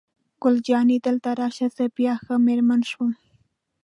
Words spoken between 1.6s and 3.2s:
زه بیا ښه مېرمن شوم.